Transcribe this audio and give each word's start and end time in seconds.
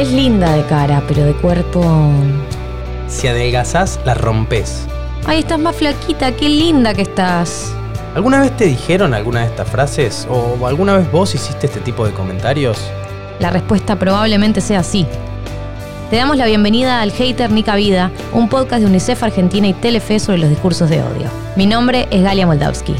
Es 0.00 0.10
linda 0.12 0.56
de 0.56 0.64
cara, 0.64 1.02
pero 1.06 1.26
de 1.26 1.34
cuerpo... 1.34 1.84
Si 3.06 3.28
adelgazás, 3.28 4.00
la 4.06 4.14
rompes. 4.14 4.86
Ay, 5.26 5.40
estás 5.40 5.58
más 5.58 5.76
flaquita, 5.76 6.34
qué 6.34 6.48
linda 6.48 6.94
que 6.94 7.02
estás. 7.02 7.74
¿Alguna 8.14 8.40
vez 8.40 8.56
te 8.56 8.64
dijeron 8.64 9.12
alguna 9.12 9.40
de 9.40 9.48
estas 9.48 9.68
frases? 9.68 10.26
¿O 10.30 10.66
alguna 10.66 10.96
vez 10.96 11.12
vos 11.12 11.34
hiciste 11.34 11.66
este 11.66 11.80
tipo 11.80 12.06
de 12.06 12.14
comentarios? 12.14 12.78
La 13.40 13.50
respuesta 13.50 13.98
probablemente 13.98 14.62
sea 14.62 14.82
sí. 14.82 15.06
Te 16.08 16.16
damos 16.16 16.38
la 16.38 16.46
bienvenida 16.46 17.02
al 17.02 17.12
Hater 17.12 17.50
Nica 17.50 17.76
Vida, 17.76 18.10
un 18.32 18.48
podcast 18.48 18.80
de 18.80 18.86
UNICEF 18.86 19.22
Argentina 19.22 19.68
y 19.68 19.74
Telefe 19.74 20.18
sobre 20.18 20.38
los 20.38 20.48
discursos 20.48 20.88
de 20.88 21.02
odio. 21.02 21.28
Mi 21.56 21.66
nombre 21.66 22.08
es 22.10 22.22
Galia 22.22 22.46
Moldavsky. 22.46 22.94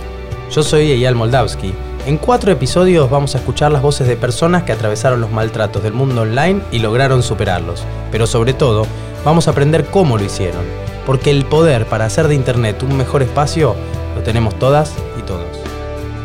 Yo 0.51 0.63
soy 0.63 0.93
Eyal 0.93 1.15
Moldavsky. 1.15 1.73
En 2.07 2.17
cuatro 2.17 2.51
episodios 2.51 3.11
vamos 3.11 3.35
a 3.35 3.39
escuchar 3.39 3.71
las 3.71 3.83
voces 3.83 4.09
de 4.09 4.17
personas 4.17 4.63
que 4.63 4.73
atravesaron 4.73 5.21
los 5.21 5.31
maltratos 5.31 5.83
del 5.83 5.93
mundo 5.93 6.23
online 6.23 6.63
y 6.73 6.79
lograron 6.79 7.23
superarlos. 7.23 7.85
Pero 8.11 8.27
sobre 8.27 8.55
todo, 8.55 8.87
vamos 9.23 9.47
a 9.47 9.51
aprender 9.51 9.85
cómo 9.85 10.17
lo 10.17 10.25
hicieron. 10.25 10.63
Porque 11.05 11.31
el 11.31 11.45
poder 11.45 11.85
para 11.85 12.07
hacer 12.07 12.27
de 12.27 12.35
Internet 12.35 12.83
un 12.83 12.97
mejor 12.97 13.23
espacio 13.23 13.77
lo 14.17 14.23
tenemos 14.23 14.59
todas 14.59 14.95
y 15.19 15.23
todos. 15.23 15.45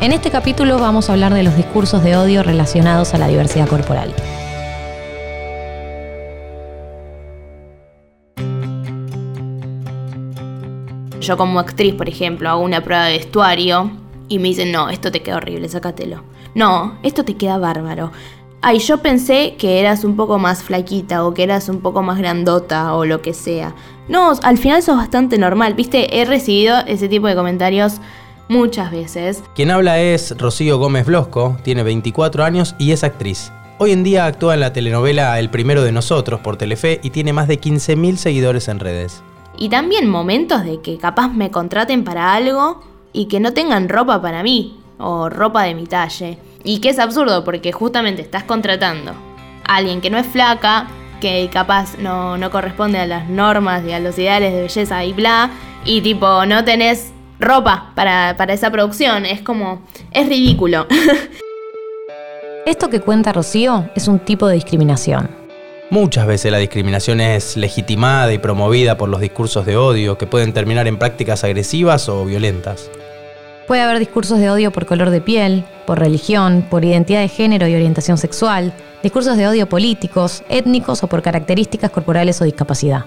En 0.00 0.12
este 0.12 0.30
capítulo 0.30 0.78
vamos 0.78 1.10
a 1.10 1.12
hablar 1.12 1.34
de 1.34 1.42
los 1.42 1.54
discursos 1.56 2.02
de 2.02 2.16
odio 2.16 2.42
relacionados 2.42 3.12
a 3.12 3.18
la 3.18 3.28
diversidad 3.28 3.68
corporal. 3.68 4.14
Yo 11.20 11.36
como 11.36 11.60
actriz, 11.60 11.94
por 11.94 12.08
ejemplo, 12.08 12.48
hago 12.48 12.62
una 12.62 12.82
prueba 12.82 13.04
de 13.04 13.18
vestuario 13.18 14.05
y 14.28 14.38
me 14.38 14.48
dicen, 14.48 14.72
no, 14.72 14.88
esto 14.88 15.10
te 15.12 15.22
queda 15.22 15.36
horrible, 15.36 15.68
sácatelo. 15.68 16.22
No, 16.54 16.98
esto 17.02 17.24
te 17.24 17.36
queda 17.36 17.58
bárbaro. 17.58 18.12
Ay, 18.62 18.78
yo 18.78 18.98
pensé 18.98 19.54
que 19.58 19.78
eras 19.78 20.02
un 20.04 20.16
poco 20.16 20.38
más 20.38 20.62
flaquita 20.62 21.24
o 21.24 21.34
que 21.34 21.42
eras 21.42 21.68
un 21.68 21.80
poco 21.80 22.02
más 22.02 22.18
grandota 22.18 22.94
o 22.94 23.04
lo 23.04 23.22
que 23.22 23.34
sea. 23.34 23.74
No, 24.08 24.32
al 24.42 24.58
final 24.58 24.82
sos 24.82 24.96
bastante 24.96 25.38
normal, 25.38 25.74
viste, 25.74 26.20
he 26.20 26.24
recibido 26.24 26.78
ese 26.86 27.08
tipo 27.08 27.26
de 27.26 27.34
comentarios 27.34 28.00
muchas 28.48 28.90
veces. 28.90 29.42
Quien 29.54 29.70
habla 29.70 30.00
es 30.00 30.36
Rocío 30.38 30.78
Gómez 30.78 31.06
Blosco, 31.06 31.56
tiene 31.62 31.82
24 31.82 32.44
años 32.44 32.74
y 32.78 32.92
es 32.92 33.04
actriz. 33.04 33.52
Hoy 33.78 33.92
en 33.92 34.04
día 34.04 34.24
actúa 34.24 34.54
en 34.54 34.60
la 34.60 34.72
telenovela 34.72 35.38
El 35.38 35.50
primero 35.50 35.82
de 35.82 35.92
nosotros 35.92 36.40
por 36.40 36.56
Telefe 36.56 36.98
y 37.02 37.10
tiene 37.10 37.34
más 37.34 37.46
de 37.46 37.60
15.000 37.60 38.16
seguidores 38.16 38.68
en 38.68 38.80
redes. 38.80 39.22
Y 39.58 39.68
también 39.68 40.08
momentos 40.08 40.64
de 40.64 40.80
que 40.80 40.96
capaz 40.96 41.28
me 41.28 41.50
contraten 41.50 42.02
para 42.02 42.34
algo 42.34 42.80
y 43.16 43.26
que 43.28 43.40
no 43.40 43.54
tengan 43.54 43.88
ropa 43.88 44.20
para 44.20 44.42
mí 44.42 44.78
o 44.98 45.30
ropa 45.30 45.62
de 45.62 45.74
mi 45.74 45.86
talle. 45.86 46.38
Y 46.62 46.80
que 46.80 46.90
es 46.90 46.98
absurdo 46.98 47.44
porque 47.44 47.72
justamente 47.72 48.20
estás 48.20 48.44
contratando 48.44 49.12
a 49.64 49.76
alguien 49.76 50.02
que 50.02 50.10
no 50.10 50.18
es 50.18 50.26
flaca, 50.26 50.86
que 51.20 51.48
capaz 51.50 51.96
no, 51.98 52.36
no 52.36 52.50
corresponde 52.50 52.98
a 52.98 53.06
las 53.06 53.28
normas 53.30 53.82
y 53.86 53.92
a 53.92 54.00
los 54.00 54.18
ideales 54.18 54.52
de 54.52 54.60
belleza 54.60 55.02
y 55.02 55.14
bla, 55.14 55.50
y 55.86 56.02
tipo 56.02 56.44
no 56.44 56.62
tenés 56.64 57.12
ropa 57.40 57.92
para, 57.94 58.36
para 58.36 58.52
esa 58.52 58.70
producción. 58.70 59.24
Es 59.24 59.40
como, 59.40 59.82
es 60.10 60.28
ridículo. 60.28 60.86
Esto 62.66 62.90
que 62.90 63.00
cuenta 63.00 63.32
Rocío 63.32 63.88
es 63.94 64.08
un 64.08 64.18
tipo 64.18 64.46
de 64.46 64.56
discriminación. 64.56 65.30
Muchas 65.88 66.26
veces 66.26 66.52
la 66.52 66.58
discriminación 66.58 67.20
es 67.20 67.56
legitimada 67.56 68.32
y 68.34 68.38
promovida 68.38 68.98
por 68.98 69.08
los 69.08 69.20
discursos 69.20 69.64
de 69.64 69.78
odio 69.78 70.18
que 70.18 70.26
pueden 70.26 70.52
terminar 70.52 70.86
en 70.86 70.98
prácticas 70.98 71.44
agresivas 71.44 72.10
o 72.10 72.24
violentas. 72.26 72.90
Puede 73.66 73.82
haber 73.82 73.98
discursos 73.98 74.38
de 74.38 74.48
odio 74.48 74.70
por 74.70 74.86
color 74.86 75.10
de 75.10 75.20
piel, 75.20 75.64
por 75.86 75.98
religión, 75.98 76.64
por 76.70 76.84
identidad 76.84 77.20
de 77.20 77.28
género 77.28 77.66
y 77.66 77.74
orientación 77.74 78.16
sexual, 78.16 78.72
discursos 79.02 79.36
de 79.36 79.48
odio 79.48 79.68
políticos, 79.68 80.44
étnicos 80.48 81.02
o 81.02 81.08
por 81.08 81.20
características 81.20 81.90
corporales 81.90 82.40
o 82.40 82.44
discapacidad. 82.44 83.06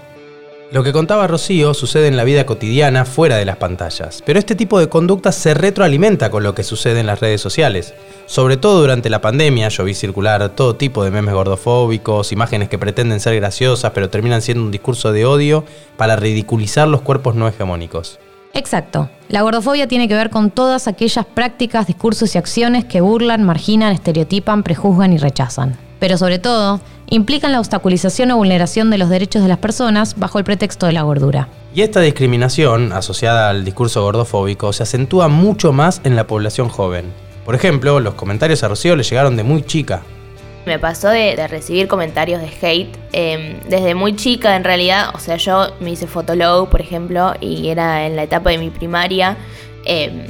Lo 0.72 0.84
que 0.84 0.92
contaba 0.92 1.28
Rocío 1.28 1.74
sucede 1.74 2.08
en 2.08 2.18
la 2.18 2.26
vida 2.26 2.46
cotidiana 2.46 3.06
fuera 3.06 3.38
de 3.38 3.46
las 3.46 3.56
pantallas, 3.56 4.22
pero 4.24 4.38
este 4.38 4.54
tipo 4.54 4.80
de 4.80 4.90
conducta 4.90 5.32
se 5.32 5.54
retroalimenta 5.54 6.30
con 6.30 6.44
lo 6.44 6.54
que 6.54 6.64
sucede 6.64 7.00
en 7.00 7.08
las 7.08 7.22
redes 7.22 7.42
sociales. 7.42 7.96
Sobre 8.28 8.58
todo 8.58 8.82
durante 8.82 9.10
la 9.10 9.22
pandemia 9.22 9.70
yo 9.70 9.86
vi 9.86 9.96
circular 9.96 10.50
todo 10.50 10.76
tipo 10.76 11.06
de 11.06 11.10
memes 11.10 11.34
gordofóbicos, 11.34 12.34
imágenes 12.34 12.70
que 12.70 12.78
pretenden 12.78 13.22
ser 13.22 13.36
graciosas 13.36 13.94
pero 13.96 14.10
terminan 14.10 14.42
siendo 14.42 14.64
un 14.64 14.72
discurso 14.72 15.12
de 15.14 15.26
odio 15.26 15.64
para 15.98 16.18
ridiculizar 16.18 16.88
los 16.88 17.02
cuerpos 17.02 17.34
no 17.34 17.48
hegemónicos. 17.48 18.20
Exacto. 18.60 19.10
La 19.30 19.42
gordofobia 19.42 19.88
tiene 19.88 20.10
que 20.10 20.16
ver 20.16 20.30
con 20.30 20.52
todas 20.52 20.90
aquellas 20.90 21.26
prácticas, 21.26 21.88
discursos 21.88 22.36
y 22.36 22.38
acciones 22.38 22.84
que 22.84 23.00
burlan, 23.00 23.44
marginan, 23.44 23.94
estereotipan, 23.94 24.64
prejuzgan 24.64 25.14
y 25.14 25.18
rechazan. 25.18 25.78
Pero 26.00 26.18
sobre 26.18 26.40
todo, 26.40 26.82
implican 27.08 27.54
la 27.54 27.62
obstaculización 27.62 28.32
o 28.32 28.38
vulneración 28.38 28.90
de 28.90 28.98
los 28.98 29.10
derechos 29.10 29.44
de 29.44 29.48
las 29.48 29.60
personas 29.60 30.20
bajo 30.20 30.40
el 30.40 30.44
pretexto 30.44 30.88
de 30.88 30.92
la 30.92 31.04
gordura. 31.04 31.48
Y 31.74 31.84
esta 31.84 32.02
discriminación, 32.02 32.92
asociada 32.92 33.50
al 33.50 33.64
discurso 33.64 34.04
gordofóbico, 34.04 34.74
se 34.74 34.84
acentúa 34.84 35.30
mucho 35.30 35.72
más 35.72 36.02
en 36.04 36.18
la 36.18 36.28
población 36.28 36.68
joven. 36.68 37.06
Por 37.46 37.56
ejemplo, 37.56 38.02
los 38.02 38.16
comentarios 38.16 38.64
a 38.64 38.68
Rocío 38.68 38.98
le 38.98 39.04
llegaron 39.04 39.38
de 39.38 39.44
muy 39.44 39.62
chica. 39.62 40.02
Me 40.70 40.78
pasó 40.78 41.10
de, 41.10 41.48
recibir 41.48 41.88
comentarios 41.88 42.42
de 42.42 42.48
hate 42.62 42.96
em, 43.12 43.60
desde 43.68 43.96
muy 43.96 44.16
chica 44.16 44.56
en 44.56 44.64
realidad. 44.64 45.10
O 45.16 45.18
sea, 45.18 45.36
yo 45.38 45.74
me 45.80 45.90
hice 45.90 46.06
fotolog, 46.06 46.70
por 46.70 46.80
ejemplo, 46.80 47.34
y 47.42 47.70
era 47.70 48.06
en 48.06 48.16
la 48.16 48.22
etapa 48.22 48.52
de 48.52 48.60
mi 48.60 48.70
primaria, 48.70 49.36
em, 49.84 50.28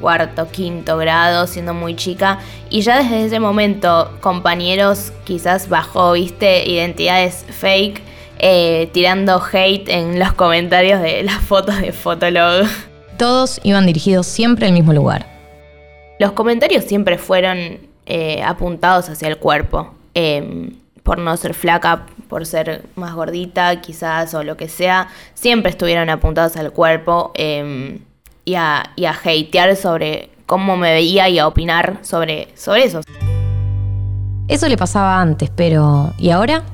cuarto, 0.00 0.48
quinto 0.50 0.96
grado, 0.96 1.46
siendo 1.46 1.72
muy 1.72 1.94
chica. 1.94 2.40
Y 2.68 2.80
ya 2.80 3.00
desde 3.00 3.26
ese 3.26 3.38
momento, 3.38 4.10
compañeros 4.20 5.12
quizás 5.22 5.68
bajo, 5.68 6.14
viste, 6.14 6.68
identidades 6.68 7.46
fake, 7.48 8.02
eh, 8.40 8.90
tirando 8.92 9.40
hate 9.40 9.88
en 9.88 10.18
los 10.18 10.32
comentarios 10.32 11.00
de 11.00 11.22
las 11.22 11.40
fotos 11.44 11.80
de 11.80 11.92
Fotolog. 11.92 12.66
Todos 13.18 13.60
iban 13.62 13.86
dirigidos 13.86 14.26
siempre 14.26 14.66
al 14.66 14.72
mismo 14.72 14.92
lugar. 14.92 15.26
Los 16.18 16.32
comentarios 16.32 16.82
siempre 16.82 17.18
fueron 17.18 17.94
eh, 18.06 18.42
apuntados 18.42 19.08
hacia 19.08 19.28
el 19.28 19.38
cuerpo. 19.38 19.94
Em, 20.14 20.70
por 21.06 21.18
no 21.18 21.36
ser 21.36 21.54
flaca, 21.54 22.06
por 22.28 22.46
ser 22.46 22.82
más 22.96 23.14
gordita 23.14 23.80
quizás 23.80 24.34
o 24.34 24.42
lo 24.42 24.56
que 24.56 24.68
sea, 24.68 25.06
siempre 25.34 25.70
estuvieron 25.70 26.10
apuntados 26.10 26.56
al 26.56 26.72
cuerpo 26.72 27.30
em, 27.34 28.00
y, 28.44 28.56
a, 28.56 28.90
y, 28.96 29.04
a, 29.04 29.12
hatear 29.12 29.76
sobre 29.76 30.30
cómo 30.46 30.76
me 30.76 30.92
veía 30.92 31.28
y 31.28 31.38
a 31.38 31.46
opinar 31.46 31.98
sobre, 32.02 32.48
sobre 32.56 32.84
eso. 32.84 33.02
Eso 34.48 34.68
le 34.68 34.76
pasaba 34.76 35.20
antes, 35.20 35.48
pero 35.54 36.12
¿y 36.18 36.30
ahora? 36.30 36.64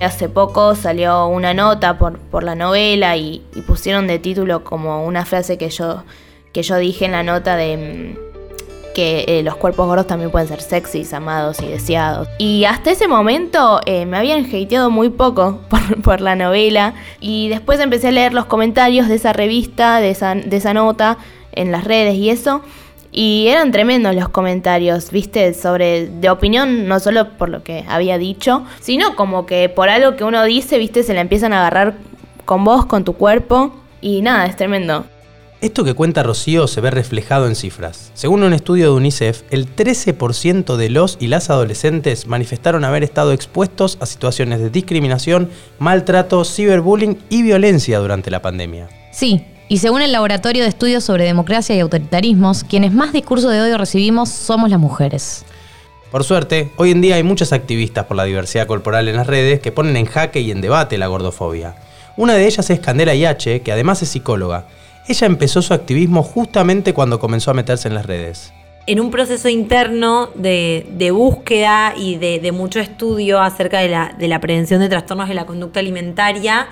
Hace 0.00 0.28
poco 0.28 0.76
salió 0.76 1.26
una 1.26 1.52
nota 1.52 1.98
por, 1.98 2.18
por 2.18 2.44
la 2.44 2.54
novela 2.54 3.16
y, 3.16 3.44
y, 3.56 3.62
pusieron 3.62 4.06
de 4.06 4.20
título 4.20 4.62
como 4.62 5.04
una 5.04 5.24
frase 5.24 5.58
que 5.58 5.68
yo, 5.68 6.04
que 6.52 6.62
yo 6.62 6.76
dije 6.76 7.06
en 7.06 7.12
la 7.12 7.24
nota 7.24 7.56
de 7.56 7.72
em, 7.72 8.29
eh, 9.00 9.42
los 9.42 9.56
cuerpos 9.56 9.86
gordos 9.86 10.06
también 10.06 10.30
pueden 10.30 10.48
ser 10.48 10.60
sexys, 10.60 11.12
amados 11.12 11.60
y 11.62 11.66
deseados. 11.66 12.28
Y 12.38 12.64
hasta 12.64 12.90
ese 12.90 13.08
momento 13.08 13.80
eh, 13.86 14.06
me 14.06 14.16
habían 14.16 14.44
hateado 14.44 14.90
muy 14.90 15.10
poco 15.10 15.60
por, 16.02 16.20
la 16.20 16.36
novela 16.36 16.94
y 17.20 17.48
después 17.48 17.80
empecé 17.80 18.08
a 18.08 18.12
leer 18.12 18.34
los 18.34 18.46
comentarios 18.46 19.08
de 19.08 19.14
esa 19.16 19.32
revista, 19.32 20.00
de 20.00 20.10
esa, 20.10 20.34
de 20.34 20.56
esa 20.56 20.74
nota 20.74 21.18
en 21.52 21.72
las 21.72 21.84
redes 21.84 22.14
y 22.14 22.30
eso. 22.30 22.62
Y 23.12 23.48
eran 23.48 23.72
tremendos 23.72 24.14
los 24.14 24.28
comentarios, 24.28 25.10
viste, 25.10 25.52
sobre 25.54 26.06
de 26.06 26.30
opinión, 26.30 26.86
no 26.86 27.00
solo 27.00 27.36
por 27.36 27.48
lo 27.48 27.64
que 27.64 27.84
había 27.88 28.18
dicho, 28.18 28.64
sino 28.80 29.16
como 29.16 29.46
que 29.46 29.68
por 29.68 29.88
algo 29.88 30.16
que 30.16 30.22
uno 30.22 30.44
dice, 30.44 30.78
viste, 30.78 31.02
se 31.02 31.14
la 31.14 31.20
empiezan 31.20 31.52
a 31.52 31.60
agarrar 31.60 31.94
con 32.44 32.64
vos, 32.64 32.86
con 32.86 33.04
tu 33.04 33.14
cuerpo. 33.14 33.72
Y 34.00 34.22
nada, 34.22 34.46
es 34.46 34.56
tremendo. 34.56 35.04
Esto 35.60 35.84
que 35.84 35.92
cuenta 35.92 36.22
Rocío 36.22 36.66
se 36.66 36.80
ve 36.80 36.90
reflejado 36.90 37.46
en 37.46 37.54
cifras. 37.54 38.12
Según 38.14 38.42
un 38.44 38.54
estudio 38.54 38.86
de 38.86 38.96
UNICEF, 38.96 39.42
el 39.50 39.66
13% 39.66 40.76
de 40.76 40.88
los 40.88 41.18
y 41.20 41.26
las 41.26 41.50
adolescentes 41.50 42.26
manifestaron 42.26 42.82
haber 42.82 43.04
estado 43.04 43.32
expuestos 43.32 43.98
a 44.00 44.06
situaciones 44.06 44.60
de 44.60 44.70
discriminación, 44.70 45.50
maltrato, 45.78 46.46
ciberbullying 46.46 47.18
y 47.28 47.42
violencia 47.42 47.98
durante 47.98 48.30
la 48.30 48.40
pandemia. 48.40 48.88
Sí, 49.12 49.44
y 49.68 49.78
según 49.78 50.00
el 50.00 50.12
Laboratorio 50.12 50.62
de 50.62 50.70
Estudios 50.70 51.04
sobre 51.04 51.24
Democracia 51.26 51.76
y 51.76 51.80
Autoritarismos, 51.80 52.64
quienes 52.64 52.94
más 52.94 53.12
discurso 53.12 53.50
de 53.50 53.60
odio 53.60 53.76
recibimos 53.76 54.30
somos 54.30 54.70
las 54.70 54.80
mujeres. 54.80 55.44
Por 56.10 56.24
suerte, 56.24 56.70
hoy 56.78 56.90
en 56.90 57.02
día 57.02 57.16
hay 57.16 57.22
muchas 57.22 57.52
activistas 57.52 58.06
por 58.06 58.16
la 58.16 58.24
diversidad 58.24 58.66
corporal 58.66 59.08
en 59.08 59.16
las 59.16 59.26
redes 59.26 59.60
que 59.60 59.72
ponen 59.72 59.98
en 59.98 60.06
jaque 60.06 60.40
y 60.40 60.52
en 60.52 60.62
debate 60.62 60.96
la 60.96 61.08
gordofobia. 61.08 61.76
Una 62.16 62.32
de 62.32 62.46
ellas 62.46 62.70
es 62.70 62.80
Candela 62.80 63.14
Iache, 63.14 63.60
que 63.60 63.72
además 63.72 64.00
es 64.00 64.08
psicóloga 64.08 64.66
ella 65.08 65.26
empezó 65.26 65.62
su 65.62 65.74
activismo 65.74 66.22
justamente 66.22 66.94
cuando 66.94 67.18
comenzó 67.18 67.50
a 67.50 67.54
meterse 67.54 67.88
en 67.88 67.94
las 67.94 68.06
redes. 68.06 68.52
En 68.86 68.98
un 68.98 69.10
proceso 69.10 69.48
interno 69.48 70.30
de, 70.34 71.10
búsqueda 71.12 71.94
y 71.96 72.16
de, 72.16 72.52
mucho 72.52 72.80
estudio 72.80 73.40
acerca 73.40 73.80
de 73.80 73.88
la, 74.28 74.40
prevención 74.40 74.80
de 74.80 74.88
trastornos 74.88 75.28
de 75.28 75.34
la 75.34 75.46
conducta 75.46 75.80
alimentaria, 75.80 76.68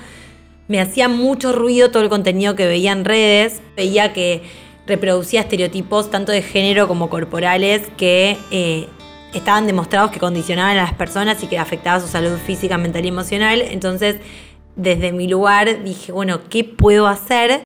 me 0.69 0.80
hacía 0.80 1.08
mucho 1.08 1.52
ruido 1.52 1.90
todo 1.90 2.02
el 2.02 2.08
contenido 2.08 2.54
que 2.54 2.66
veía 2.66 2.92
en 2.92 3.04
redes. 3.04 3.62
Veía 3.76 4.12
que 4.12 4.42
reproducía 4.86 5.40
estereotipos 5.40 6.10
tanto 6.10 6.32
de 6.32 6.42
género 6.42 6.88
como 6.88 7.08
corporales 7.08 7.82
que 7.96 8.36
eh, 8.50 8.88
estaban 9.32 9.66
demostrados 9.66 10.10
que 10.10 10.19
condicionaban 10.19 10.76
a 10.76 10.82
las 10.82 10.94
personas 10.94 11.42
y 11.42 11.46
que 11.46 11.58
afectaba 11.58 12.00
su 12.00 12.08
salud 12.08 12.36
física, 12.38 12.78
mental 12.78 13.04
y 13.04 13.08
emocional. 13.08 13.62
Entonces, 13.62 14.16
desde 14.76 15.12
mi 15.12 15.28
lugar 15.28 15.84
dije, 15.84 16.12
bueno, 16.12 16.40
¿qué 16.48 16.64
puedo 16.64 17.06
hacer? 17.06 17.62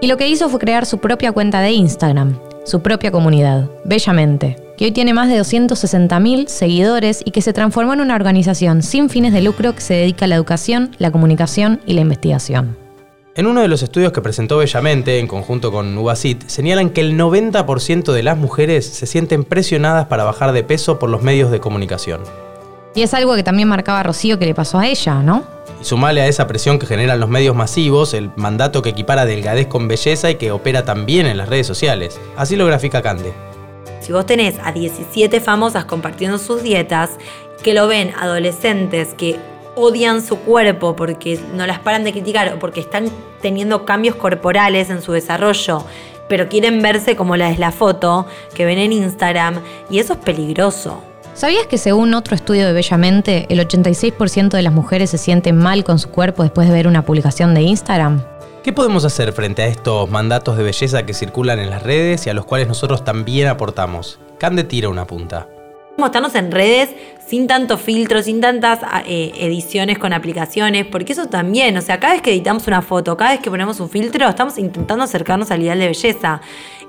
Y 0.00 0.06
lo 0.06 0.16
que 0.16 0.28
hizo 0.28 0.48
fue 0.48 0.60
crear 0.60 0.86
su 0.86 0.98
propia 0.98 1.32
cuenta 1.32 1.60
de 1.60 1.72
Instagram, 1.72 2.38
su 2.64 2.82
propia 2.82 3.10
comunidad, 3.10 3.68
Bellamente, 3.84 4.56
que 4.76 4.84
hoy 4.84 4.92
tiene 4.92 5.12
más 5.12 5.28
de 5.28 5.40
260.000 5.40 6.46
seguidores 6.46 7.20
y 7.24 7.32
que 7.32 7.42
se 7.42 7.52
transformó 7.52 7.94
en 7.94 8.00
una 8.00 8.14
organización 8.14 8.84
sin 8.84 9.10
fines 9.10 9.32
de 9.32 9.42
lucro 9.42 9.74
que 9.74 9.80
se 9.80 9.94
dedica 9.94 10.26
a 10.26 10.28
la 10.28 10.36
educación, 10.36 10.94
la 10.98 11.10
comunicación 11.10 11.80
y 11.84 11.94
la 11.94 12.02
investigación. 12.02 12.76
En 13.34 13.46
uno 13.46 13.60
de 13.60 13.66
los 13.66 13.82
estudios 13.82 14.12
que 14.12 14.20
presentó 14.20 14.58
Bellamente, 14.58 15.18
en 15.18 15.26
conjunto 15.26 15.72
con 15.72 15.98
UBASIT, 15.98 16.46
señalan 16.46 16.90
que 16.90 17.00
el 17.00 17.18
90% 17.18 18.12
de 18.12 18.22
las 18.22 18.38
mujeres 18.38 18.86
se 18.86 19.06
sienten 19.06 19.42
presionadas 19.42 20.06
para 20.06 20.22
bajar 20.22 20.52
de 20.52 20.62
peso 20.62 21.00
por 21.00 21.10
los 21.10 21.22
medios 21.22 21.50
de 21.50 21.58
comunicación. 21.58 22.20
Y 22.94 23.02
es 23.02 23.14
algo 23.14 23.34
que 23.34 23.42
también 23.42 23.66
marcaba 23.66 24.04
Rocío 24.04 24.38
que 24.38 24.46
le 24.46 24.54
pasó 24.54 24.78
a 24.78 24.86
ella, 24.86 25.22
¿no? 25.22 25.57
Y 25.80 25.84
sumale 25.84 26.20
a 26.20 26.26
esa 26.26 26.46
presión 26.46 26.78
que 26.78 26.86
generan 26.86 27.20
los 27.20 27.28
medios 27.28 27.54
masivos, 27.54 28.14
el 28.14 28.30
mandato 28.36 28.82
que 28.82 28.90
equipara 28.90 29.26
delgadez 29.26 29.66
con 29.66 29.88
belleza 29.88 30.30
y 30.30 30.36
que 30.36 30.50
opera 30.50 30.84
también 30.84 31.26
en 31.26 31.36
las 31.36 31.48
redes 31.48 31.66
sociales. 31.66 32.20
Así 32.36 32.56
lo 32.56 32.66
grafica 32.66 33.02
Cande. 33.02 33.32
Si 34.00 34.12
vos 34.12 34.26
tenés 34.26 34.56
a 34.62 34.72
17 34.72 35.40
famosas 35.40 35.84
compartiendo 35.84 36.38
sus 36.38 36.62
dietas, 36.62 37.10
que 37.62 37.74
lo 37.74 37.86
ven 37.88 38.12
adolescentes 38.18 39.14
que 39.14 39.38
odian 39.74 40.22
su 40.24 40.38
cuerpo 40.38 40.96
porque 40.96 41.38
no 41.54 41.66
las 41.66 41.78
paran 41.78 42.04
de 42.04 42.12
criticar 42.12 42.52
o 42.52 42.58
porque 42.58 42.80
están 42.80 43.10
teniendo 43.40 43.84
cambios 43.84 44.16
corporales 44.16 44.90
en 44.90 45.02
su 45.02 45.12
desarrollo, 45.12 45.84
pero 46.28 46.48
quieren 46.48 46.82
verse 46.82 47.16
como 47.16 47.36
la 47.36 47.50
es 47.50 47.58
la 47.58 47.70
foto 47.72 48.26
que 48.54 48.64
ven 48.64 48.78
en 48.78 48.92
Instagram, 48.92 49.60
y 49.88 49.98
eso 50.00 50.14
es 50.14 50.18
peligroso. 50.18 51.02
¿Sabías 51.38 51.68
que 51.68 51.78
según 51.78 52.14
otro 52.14 52.34
estudio 52.34 52.66
de 52.66 52.72
Bellamente, 52.72 53.46
el 53.48 53.60
86% 53.60 54.48
de 54.48 54.62
las 54.62 54.72
mujeres 54.72 55.10
se 55.10 55.18
sienten 55.18 55.56
mal 55.56 55.84
con 55.84 56.00
su 56.00 56.10
cuerpo 56.10 56.42
después 56.42 56.66
de 56.66 56.74
ver 56.74 56.88
una 56.88 57.04
publicación 57.04 57.54
de 57.54 57.62
Instagram? 57.62 58.24
¿Qué 58.64 58.72
podemos 58.72 59.04
hacer 59.04 59.32
frente 59.32 59.62
a 59.62 59.68
estos 59.68 60.10
mandatos 60.10 60.56
de 60.56 60.64
belleza 60.64 61.06
que 61.06 61.14
circulan 61.14 61.60
en 61.60 61.70
las 61.70 61.84
redes 61.84 62.26
y 62.26 62.30
a 62.30 62.34
los 62.34 62.44
cuales 62.44 62.66
nosotros 62.66 63.04
también 63.04 63.46
aportamos? 63.46 64.18
Cande 64.40 64.64
tira 64.64 64.88
una 64.88 65.06
punta. 65.06 65.46
Mostrarnos 65.96 66.34
en 66.34 66.50
redes 66.50 66.90
sin 67.24 67.46
tanto 67.46 67.78
filtro, 67.78 68.20
sin 68.20 68.40
tantas 68.40 68.80
ah, 68.82 69.04
eh, 69.06 69.30
ediciones 69.38 69.98
con 69.98 70.12
aplicaciones, 70.12 70.86
porque 70.86 71.12
eso 71.12 71.26
también, 71.26 71.76
o 71.76 71.82
sea, 71.82 72.00
cada 72.00 72.14
vez 72.14 72.22
que 72.22 72.32
editamos 72.32 72.66
una 72.66 72.82
foto, 72.82 73.16
cada 73.16 73.30
vez 73.30 73.40
que 73.40 73.50
ponemos 73.50 73.78
un 73.78 73.88
filtro, 73.88 74.28
estamos 74.28 74.58
intentando 74.58 75.04
acercarnos 75.04 75.52
al 75.52 75.62
ideal 75.62 75.78
de 75.78 75.86
belleza. 75.86 76.40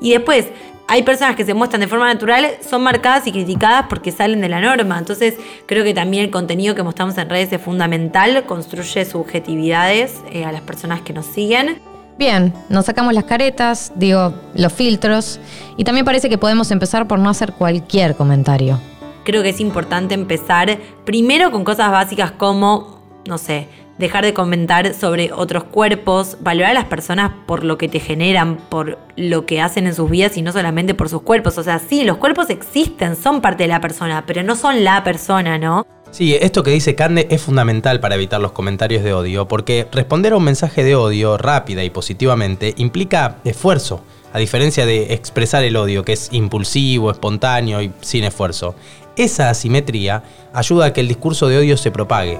Y 0.01 0.11
después, 0.11 0.47
hay 0.89 1.03
personas 1.03 1.35
que 1.35 1.45
se 1.45 1.53
muestran 1.53 1.81
de 1.81 1.87
forma 1.87 2.11
natural, 2.11 2.47
son 2.67 2.81
marcadas 2.81 3.27
y 3.27 3.31
criticadas 3.31 3.85
porque 3.87 4.11
salen 4.11 4.41
de 4.41 4.49
la 4.49 4.59
norma. 4.59 4.97
Entonces, 4.97 5.35
creo 5.67 5.83
que 5.83 5.93
también 5.93 6.23
el 6.23 6.31
contenido 6.31 6.73
que 6.73 6.81
mostramos 6.81 7.15
en 7.19 7.29
redes 7.29 7.53
es 7.53 7.61
fundamental, 7.61 8.43
construye 8.47 9.05
subjetividades 9.05 10.15
eh, 10.31 10.45
a 10.45 10.51
las 10.51 10.61
personas 10.61 11.01
que 11.01 11.13
nos 11.13 11.27
siguen. 11.27 11.79
Bien, 12.17 12.53
nos 12.69 12.87
sacamos 12.87 13.13
las 13.13 13.25
caretas, 13.25 13.93
digo, 13.95 14.33
los 14.55 14.73
filtros, 14.73 15.39
y 15.77 15.83
también 15.83 16.05
parece 16.05 16.27
que 16.27 16.39
podemos 16.39 16.71
empezar 16.71 17.07
por 17.07 17.19
no 17.19 17.29
hacer 17.29 17.53
cualquier 17.53 18.15
comentario. 18.15 18.79
Creo 19.25 19.43
que 19.43 19.49
es 19.49 19.59
importante 19.59 20.15
empezar 20.15 20.79
primero 21.05 21.51
con 21.51 21.63
cosas 21.63 21.91
básicas 21.91 22.31
como, 22.31 22.99
no 23.27 23.37
sé, 23.37 23.67
dejar 23.99 24.23
de 24.23 24.33
comentar 24.33 24.93
sobre 24.95 25.31
otros 25.33 25.65
cuerpos, 25.65 26.37
valorar 26.39 26.71
a 26.71 26.73
las 26.73 26.85
personas 26.85 27.31
por 27.45 27.65
lo 27.65 27.77
que 27.77 27.89
te 27.89 27.99
generan, 27.99 28.57
por 28.57 28.97
lo 29.17 29.45
que 29.45 29.61
hacen 29.61 29.85
en 29.85 29.93
sus 29.93 30.09
vidas 30.09 30.37
y 30.37 30.41
no 30.41 30.53
solamente 30.53 30.93
por 30.93 31.09
sus 31.09 31.21
cuerpos. 31.21 31.57
O 31.57 31.63
sea, 31.63 31.79
sí, 31.79 32.05
los 32.05 32.17
cuerpos 32.17 32.49
existen, 32.49 33.15
son 33.15 33.41
parte 33.41 33.63
de 33.63 33.67
la 33.67 33.81
persona, 33.81 34.23
pero 34.25 34.41
no 34.41 34.55
son 34.55 34.85
la 34.85 35.03
persona, 35.03 35.57
¿no? 35.59 35.85
Sí, 36.11 36.33
esto 36.33 36.63
que 36.63 36.71
dice 36.71 36.95
Cande 36.95 37.27
es 37.29 37.41
fundamental 37.41 37.99
para 37.99 38.15
evitar 38.15 38.39
los 38.41 38.53
comentarios 38.53 39.03
de 39.03 39.13
odio, 39.13 39.47
porque 39.47 39.85
responder 39.91 40.33
a 40.33 40.37
un 40.37 40.43
mensaje 40.45 40.83
de 40.83 40.95
odio 40.95 41.37
rápida 41.37 41.83
y 41.83 41.89
positivamente 41.89 42.73
implica 42.77 43.35
esfuerzo, 43.43 44.01
a 44.31 44.39
diferencia 44.39 44.85
de 44.85 45.13
expresar 45.13 45.63
el 45.63 45.75
odio, 45.75 46.03
que 46.05 46.13
es 46.13 46.29
impulsivo, 46.31 47.11
espontáneo 47.11 47.81
y 47.81 47.91
sin 47.99 48.23
esfuerzo. 48.23 48.75
Esa 49.17 49.49
asimetría 49.49 50.23
ayuda 50.53 50.85
a 50.85 50.93
que 50.93 51.01
el 51.01 51.09
discurso 51.09 51.47
de 51.49 51.57
odio 51.57 51.77
se 51.77 51.91
propague. 51.91 52.39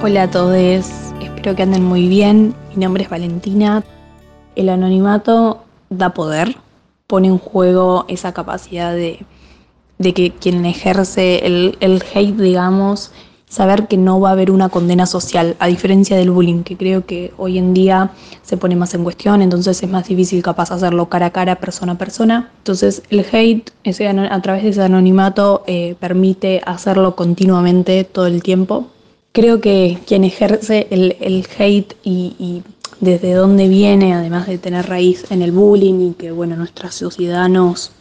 Hola 0.00 0.22
a 0.22 0.30
todos, 0.30 0.54
espero 1.20 1.56
que 1.56 1.62
anden 1.64 1.82
muy 1.82 2.06
bien. 2.06 2.54
Mi 2.70 2.84
nombre 2.84 3.02
es 3.02 3.10
Valentina. 3.10 3.82
El 4.54 4.68
anonimato 4.68 5.64
da 5.90 6.10
poder, 6.10 6.56
pone 7.08 7.26
en 7.26 7.38
juego 7.38 8.04
esa 8.06 8.32
capacidad 8.32 8.94
de, 8.94 9.24
que 9.98 10.30
quien 10.30 10.64
ejerce 10.66 11.44
el, 11.44 11.76
el, 11.80 12.00
hate, 12.14 12.36
digamos, 12.36 13.10
saber 13.48 13.88
que 13.88 13.96
no 13.96 14.20
va 14.20 14.28
a 14.28 14.32
haber 14.32 14.52
una 14.52 14.68
condena 14.68 15.04
social, 15.04 15.56
a 15.58 15.66
diferencia 15.66 16.16
del 16.16 16.30
bullying, 16.30 16.62
que 16.62 16.76
creo 16.76 17.04
que 17.04 17.32
hoy 17.36 17.58
en 17.58 17.74
día 17.74 18.12
se 18.42 18.56
pone 18.56 18.76
más 18.76 18.94
en 18.94 19.02
cuestión, 19.02 19.42
entonces 19.42 19.82
es 19.82 19.90
más 19.90 20.06
difícil 20.06 20.44
capaz 20.44 20.70
hacerlo 20.70 21.08
cara 21.08 21.26
a 21.26 21.30
cara, 21.30 21.56
persona 21.56 21.94
a 21.94 21.98
persona. 21.98 22.52
Entonces 22.58 23.02
el 23.10 23.26
hate 23.32 23.72
ese, 23.82 24.06
a 24.06 24.42
través 24.42 24.62
de 24.62 24.68
ese 24.68 24.82
anonimato 24.82 25.64
eh, 25.66 25.96
permite 25.98 26.62
hacerlo 26.64 27.16
continuamente 27.16 28.04
todo 28.04 28.28
el 28.28 28.44
tiempo 28.44 28.86
creo 29.32 29.60
que 29.60 29.98
quien 30.06 30.24
ejerce 30.24 30.86
el, 30.90 31.46
hate 31.58 31.94
y, 32.02 32.62
desde 33.00 33.32
dónde 33.34 33.68
viene, 33.68 34.14
además 34.14 34.48
de 34.48 34.58
tener 34.58 34.88
raíz 34.88 35.30
en 35.30 35.42
el 35.42 35.52
bullying 35.52 36.10
y 36.10 36.14
que 36.14 36.32
bueno, 36.32 36.56
nuestra 36.56 36.90
sociedad 36.90 37.48
nos, 37.48 37.92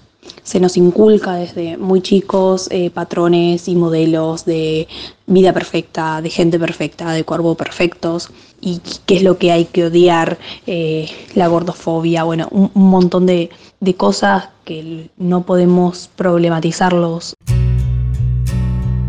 se 0.42 0.60
nos 0.60 0.76
inculca 0.76 1.36
desde 1.36 1.78
muy 1.78 2.02
chicos 2.02 2.68
eh, 2.72 2.90
patrones 2.90 3.68
y 3.68 3.76
modelos 3.76 4.44
de 4.46 4.88
vida 5.28 5.54
perfecta, 5.54 6.20
de 6.22 6.32
gente 6.32 6.58
perfecta, 6.58 7.12
de 7.12 7.24
cuerpo 7.24 7.54
perfectos 7.54 8.32
y 8.60 8.82
qué 9.06 9.18
es 9.18 9.24
lo 9.24 9.38
que 9.38 9.52
hay 9.52 9.66
que 9.66 9.86
odiar, 9.86 10.40
eh, 10.66 11.08
la 11.36 11.48
gordofobia, 11.48 12.24
bueno, 12.24 12.48
un, 12.50 12.72
un 12.74 12.90
montón 12.90 13.28
de, 13.28 13.52
de 13.80 13.94
cosas 13.96 14.50
que 14.66 15.10
no 15.18 15.46
podemos 15.46 16.10
problematizarlos. 16.16 17.37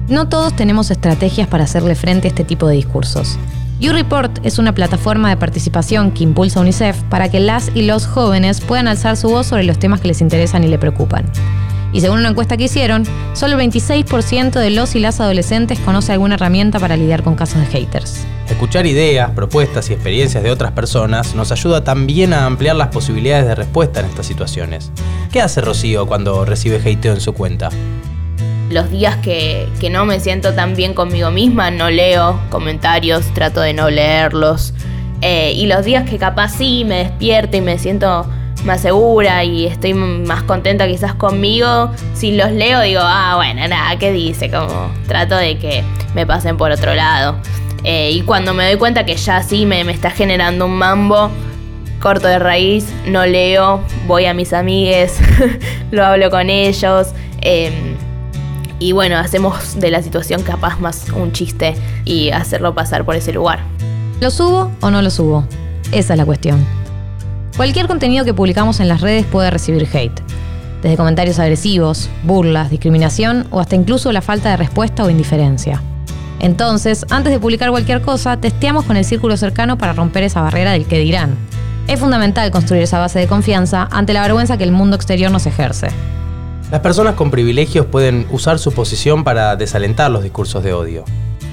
No 0.09 0.27
todos 0.27 0.57
tenemos 0.57 0.91
estrategias 0.91 1.49
para 1.49 1.65
hacerle 1.65 1.95
frente 1.95 2.29
a 2.29 2.31
este 2.31 2.43
tipo 2.43 2.67
de 2.67 2.77
discursos. 2.77 3.39
YouReport 3.79 4.39
es 4.43 4.59
una 4.59 4.75
plataforma 4.75 5.29
de 5.29 5.37
participación 5.37 6.13
que 6.13 6.25
impulsa 6.25 6.61
UNICEF 6.61 7.03
para 7.11 7.31
que 7.31 7.41
las 7.41 7.71
y 7.75 7.83
los 7.83 8.07
jóvenes 8.07 8.63
puedan 8.63 8.89
alzar 8.89 9.19
su 9.19 9.29
voz 9.29 9.49
sobre 9.49 9.65
los 9.65 9.79
temas 9.79 10.01
que 10.01 10.09
les 10.09 10.23
interesan 10.23 10.65
y 10.65 10.69
le 10.69 10.79
preocupan. 10.79 11.31
Y 11.93 12.01
según 12.01 12.21
una 12.21 12.31
encuesta 12.31 12.57
que 12.57 12.65
hicieron, 12.65 13.05
solo 13.35 13.61
el 13.61 13.71
26% 13.71 14.59
de 14.59 14.71
los 14.71 14.95
y 14.95 14.99
las 14.99 15.21
adolescentes 15.21 15.79
conoce 15.79 16.13
alguna 16.13 16.37
herramienta 16.37 16.79
para 16.79 16.97
lidiar 16.97 17.23
con 17.23 17.35
casos 17.35 17.61
de 17.61 17.67
haters. 17.67 18.27
Escuchar 18.49 18.87
ideas, 18.87 19.31
propuestas 19.33 19.91
y 19.91 19.93
experiencias 19.93 20.43
de 20.43 20.51
otras 20.51 20.73
personas 20.73 21.35
nos 21.35 21.53
ayuda 21.53 21.85
también 21.85 22.33
a 22.33 22.47
ampliar 22.47 22.77
las 22.77 22.89
posibilidades 22.89 23.47
de 23.47 23.55
respuesta 23.55 24.01
en 24.01 24.07
estas 24.07 24.25
situaciones. 24.25 24.91
¿Qué 25.31 25.43
hace 25.43 25.61
Rocío 25.61 26.07
cuando 26.07 26.47
recibe 26.47 26.77
hateo 26.79 27.13
en 27.13 27.21
su 27.21 27.35
cuenta? 27.35 27.69
Los 28.71 28.91
días 28.91 29.17
que, 29.17 29.69
no 29.91 30.05
me 30.05 30.21
siento 30.21 30.55
tan 30.55 30.75
bien 30.77 30.95
conmigo 30.95 31.31
misma, 31.31 31.71
no 31.71 31.91
leo 31.91 32.41
comentarios, 32.51 33.27
trato 33.35 33.61
de 33.61 33.73
no 33.73 33.91
leerlos. 33.91 34.75
Eh, 35.21 35.53
y 35.55 35.67
los 35.67 35.85
días 35.85 36.09
que 36.09 36.19
capaz 36.19 36.51
sí 36.51 36.85
me 36.85 36.99
despierto 36.99 37.57
y 37.57 37.61
me 37.61 37.79
siento 37.79 38.27
más 38.65 38.81
segura 38.81 39.45
y 39.45 39.67
estoy 39.67 39.95
más 39.95 40.43
contenta 40.43 40.87
quizás 40.87 41.15
conmigo, 41.15 41.91
si 42.15 42.37
los 42.37 42.51
leo 42.51 42.81
digo, 42.83 43.01
ah, 43.03 43.35
bueno, 43.37 43.67
nada, 43.69 43.99
¿qué 43.99 44.13
dice? 44.13 44.51
Como 44.51 44.91
trato 45.07 45.37
de 45.37 45.59
que 45.59 45.83
me 46.15 46.27
pasen 46.27 46.57
por 46.57 46.71
otro 46.71 46.95
lado. 46.95 47.37
Eh, 47.85 48.11
y 48.11 48.23
cuando 48.23 48.55
me 48.55 48.67
doy 48.67 48.77
cuenta 48.77 49.07
que 49.07 49.17
ya 49.17 49.43
sí 49.43 49.65
me, 49.65 49.85
me 49.85 49.93
está 49.93 50.11
generando 50.11 50.67
un 50.67 50.77
mambo, 50.77 51.31
corto 52.01 52.29
de 52.29 52.39
raíz, 52.39 52.87
no 53.07 53.25
leo, 53.27 53.83
voy 54.07 54.27
a 54.27 54.35
mis 54.35 54.53
amigues, 54.53 55.19
lo 55.91 56.05
hablo 56.05 56.31
con 56.31 56.51
ellos. 56.51 57.09
Em, 57.41 57.97
y 58.79 58.93
bueno, 58.93 59.17
hacemos 59.17 59.79
de 59.79 59.91
la 59.91 60.03
situación 60.03 60.43
capaz 60.43 60.79
más 60.81 61.07
un 61.11 61.33
chiste 61.33 61.75
y 62.05 62.31
hacerlo 62.31 62.75
pasar 62.75 63.05
por 63.05 63.17
ese 63.17 63.33
lugar. 63.33 63.61
¿Lo 64.21 64.31
subo 64.31 64.71
o 64.81 64.91
no 64.91 65.03
lo 65.03 65.11
subo? 65.11 65.45
Esa 65.93 66.15
es 66.15 66.19
la 66.19 66.25
cuestión. 66.25 66.65
Cualquier 67.57 67.89
contenido 67.89 68.25
que 68.25 68.35
publicamos 68.35 68.81
en 68.81 68.89
las 68.89 69.01
redes 69.01 69.27
puede 69.27 69.51
recibir 69.51 69.89
hate, 69.93 70.21
desde 70.83 70.97
comentarios 70.97 71.39
agresivos, 71.39 72.09
burlas, 72.23 72.71
discriminación 72.71 73.47
o 73.51 73.61
hasta 73.61 73.75
incluso 73.75 74.13
la 74.13 74.23
falta 74.23 74.51
de 74.51 74.57
respuesta 74.57 75.05
o 75.05 75.11
indiferencia. 75.11 75.83
Entonces, 76.41 77.05
antes 77.11 77.33
de 77.33 77.41
publicar 77.41 77.71
cualquier 77.71 78.01
cosa, 78.01 78.37
testeamos 78.37 78.85
con 78.85 78.97
el 78.97 79.05
círculo 79.05 79.37
cercano 79.37 79.77
para 79.77 79.93
romper 79.93 80.23
esa 80.23 80.41
barrera 80.41 80.73
del 80.73 80.87
que 80.87 81.01
dirán. 81.01 81.37
Es 81.89 81.99
fundamental 81.99 82.51
construir 82.51 82.83
esa 82.83 82.99
base 82.99 83.19
de 83.19 83.27
confianza 83.27 83.89
ante 83.91 84.13
la 84.13 84.23
vergüenza 84.23 84.57
que 84.57 84.65
el 84.65 84.73
mundo 84.73 84.95
exterior 84.95 85.33
nos 85.33 85.47
ejerce. 85.47 85.89
Las 86.71 86.81
personas 86.81 87.15
con 87.15 87.31
privilegios 87.31 87.87
pueden 87.87 88.27
usar 88.31 88.59
su 88.59 88.73
posición 88.73 89.25
para 89.25 89.57
desalentar 89.57 90.11
los 90.11 90.23
discursos 90.23 90.63
de 90.63 90.75
odio. 90.75 91.05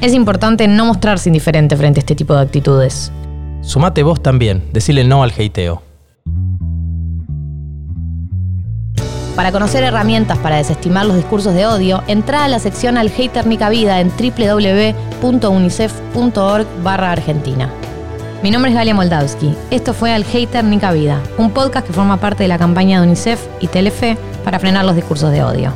Es 0.01 0.13
importante 0.13 0.67
no 0.67 0.85
mostrarse 0.85 1.29
indiferente 1.29 1.77
frente 1.77 1.99
a 1.99 2.01
este 2.01 2.15
tipo 2.15 2.35
de 2.35 2.41
actitudes. 2.41 3.13
Sumate 3.61 4.03
vos 4.03 4.21
también, 4.21 4.65
decile 4.73 5.05
no 5.05 5.23
al 5.23 5.31
hateo. 5.31 5.81
Para 9.37 9.53
conocer 9.53 9.83
herramientas 9.83 10.37
para 10.37 10.57
desestimar 10.57 11.05
los 11.05 11.15
discursos 11.15 11.53
de 11.53 11.65
odio, 11.65 12.03
entra 12.07 12.43
a 12.43 12.49
la 12.49 12.59
sección 12.59 12.97
Al 12.97 13.09
Hater 13.09 13.47
Nica 13.47 13.69
Vida 13.69 14.01
en 14.01 14.09
www.unicef.org 14.09 16.67
Argentina. 16.85 17.69
Mi 18.43 18.51
nombre 18.51 18.71
es 18.71 18.77
Galia 18.77 18.93
Moldavsky. 18.93 19.55
Esto 19.71 19.93
fue 19.93 20.13
Al 20.13 20.25
Hater 20.25 20.63
Nica 20.63 20.91
Vida, 20.91 21.21
un 21.37 21.51
podcast 21.51 21.87
que 21.87 21.93
forma 21.93 22.17
parte 22.17 22.43
de 22.43 22.49
la 22.49 22.57
campaña 22.57 22.99
de 22.99 23.07
UNICEF 23.07 23.41
y 23.61 23.67
Telefe 23.67 24.17
para 24.45 24.59
frenar 24.59 24.85
los 24.85 24.95
discursos 24.95 25.31
de 25.31 25.43
odio. 25.43 25.73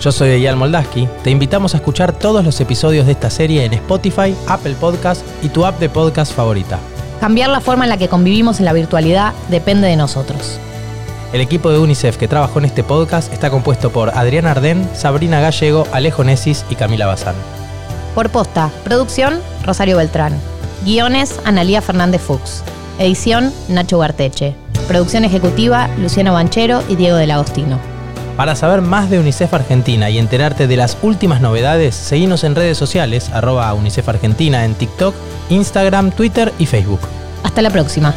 Yo 0.00 0.12
soy 0.12 0.30
Eyal 0.30 0.56
Moldaski. 0.56 1.06
Te 1.22 1.30
invitamos 1.30 1.74
a 1.74 1.76
escuchar 1.76 2.12
todos 2.12 2.42
los 2.42 2.58
episodios 2.60 3.04
de 3.04 3.12
esta 3.12 3.28
serie 3.28 3.66
en 3.66 3.74
Spotify, 3.74 4.34
Apple 4.46 4.76
Podcast 4.80 5.22
y 5.42 5.50
tu 5.50 5.66
app 5.66 5.78
de 5.78 5.90
podcast 5.90 6.32
favorita. 6.32 6.78
Cambiar 7.20 7.50
la 7.50 7.60
forma 7.60 7.84
en 7.84 7.90
la 7.90 7.98
que 7.98 8.08
convivimos 8.08 8.60
en 8.60 8.64
la 8.64 8.72
virtualidad 8.72 9.34
depende 9.50 9.88
de 9.88 9.96
nosotros. 9.96 10.58
El 11.34 11.42
equipo 11.42 11.70
de 11.70 11.78
UNICEF 11.78 12.16
que 12.16 12.28
trabajó 12.28 12.60
en 12.60 12.64
este 12.64 12.82
podcast 12.82 13.30
está 13.32 13.50
compuesto 13.50 13.90
por 13.90 14.16
Adriana 14.16 14.52
Ardén, 14.52 14.88
Sabrina 14.94 15.40
Gallego, 15.40 15.86
Alejo 15.92 16.24
Nesis 16.24 16.64
y 16.70 16.76
Camila 16.76 17.06
Bazán. 17.06 17.34
Por 18.14 18.30
posta, 18.30 18.70
producción, 18.84 19.40
Rosario 19.66 19.98
Beltrán. 19.98 20.32
Guiones, 20.84 21.38
Analía 21.44 21.82
Fernández 21.82 22.22
Fuchs. 22.22 22.62
Edición, 22.98 23.52
Nacho 23.68 23.98
Garteche. 23.98 24.54
Producción 24.90 25.24
ejecutiva, 25.24 25.88
Luciano 25.98 26.32
Banchero 26.32 26.82
y 26.88 26.96
Diego 26.96 27.16
del 27.16 27.30
Agostino. 27.30 27.78
Para 28.36 28.56
saber 28.56 28.80
más 28.80 29.08
de 29.08 29.20
UNICEF 29.20 29.54
Argentina 29.54 30.10
y 30.10 30.18
enterarte 30.18 30.66
de 30.66 30.76
las 30.76 30.98
últimas 31.02 31.40
novedades, 31.40 31.94
seguimos 31.94 32.42
en 32.42 32.56
redes 32.56 32.76
sociales, 32.76 33.30
arroba 33.32 33.72
UNICEF 33.72 34.08
Argentina 34.08 34.64
en 34.64 34.74
TikTok, 34.74 35.14
Instagram, 35.48 36.10
Twitter 36.10 36.52
y 36.58 36.66
Facebook. 36.66 36.98
Hasta 37.44 37.62
la 37.62 37.70
próxima. 37.70 38.12